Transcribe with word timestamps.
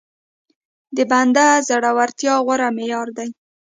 د 0.95 0.97
بنده 1.11 1.45
د 1.59 1.63
زورورتيا 1.67 2.33
غوره 2.45 2.69
معيار 2.77 3.07
دی. 3.17 3.29